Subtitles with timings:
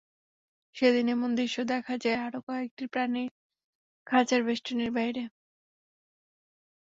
[0.75, 3.29] সেদিন এমন দৃশ্য দেখা যায় আরও কয়েকটি প্রাণীর
[4.07, 5.23] খাঁচার বেষ্টনীর বাইরে।